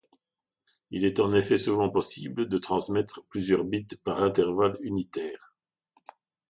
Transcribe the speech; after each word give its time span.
Il 0.89 1.05
est 1.05 1.19
en 1.19 1.31
effet 1.31 1.59
souvent 1.59 1.91
possible 1.91 2.47
de 2.47 2.57
transmettre 2.57 3.21
plusieurs 3.29 3.63
bits 3.63 3.85
par 4.03 4.23
intervalle 4.23 4.79
unitaire. 4.81 5.53